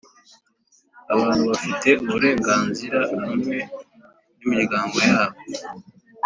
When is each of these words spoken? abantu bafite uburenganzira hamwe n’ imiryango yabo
abantu 1.13 1.41
bafite 1.51 1.89
uburenganzira 2.05 2.99
hamwe 3.27 3.57
n’ 4.37 4.39
imiryango 4.45 4.97
yabo 5.09 5.39